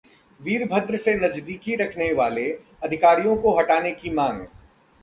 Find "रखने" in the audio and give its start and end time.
1.75-2.11